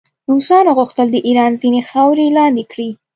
[0.31, 2.89] روسانو غوښتل د ایران ځینې خاورې لاندې کړي.